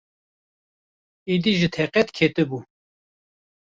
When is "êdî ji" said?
1.33-1.67